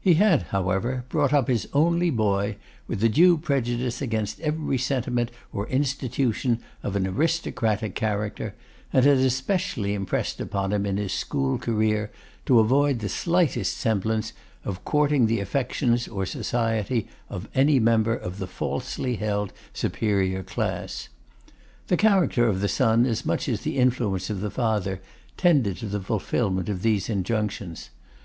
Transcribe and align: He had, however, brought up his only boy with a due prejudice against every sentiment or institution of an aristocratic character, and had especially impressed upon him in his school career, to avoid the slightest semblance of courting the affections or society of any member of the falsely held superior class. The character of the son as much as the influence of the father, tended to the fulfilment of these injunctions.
He 0.00 0.14
had, 0.14 0.42
however, 0.50 1.04
brought 1.08 1.32
up 1.32 1.46
his 1.46 1.68
only 1.72 2.10
boy 2.10 2.56
with 2.88 3.04
a 3.04 3.08
due 3.08 3.38
prejudice 3.38 4.02
against 4.02 4.40
every 4.40 4.78
sentiment 4.78 5.30
or 5.52 5.68
institution 5.68 6.58
of 6.82 6.96
an 6.96 7.06
aristocratic 7.06 7.94
character, 7.94 8.56
and 8.92 9.04
had 9.06 9.18
especially 9.18 9.94
impressed 9.94 10.40
upon 10.40 10.72
him 10.72 10.84
in 10.86 10.96
his 10.96 11.12
school 11.12 11.56
career, 11.56 12.10
to 12.46 12.58
avoid 12.58 12.98
the 12.98 13.08
slightest 13.08 13.76
semblance 13.76 14.32
of 14.64 14.84
courting 14.84 15.26
the 15.26 15.38
affections 15.38 16.08
or 16.08 16.26
society 16.26 17.06
of 17.28 17.48
any 17.54 17.78
member 17.78 18.16
of 18.16 18.38
the 18.40 18.48
falsely 18.48 19.14
held 19.14 19.52
superior 19.72 20.42
class. 20.42 21.08
The 21.86 21.96
character 21.96 22.48
of 22.48 22.60
the 22.60 22.66
son 22.66 23.06
as 23.06 23.24
much 23.24 23.48
as 23.48 23.60
the 23.60 23.78
influence 23.78 24.30
of 24.30 24.40
the 24.40 24.50
father, 24.50 25.00
tended 25.36 25.76
to 25.76 25.86
the 25.86 26.00
fulfilment 26.00 26.68
of 26.68 26.82
these 26.82 27.08
injunctions. 27.08 27.90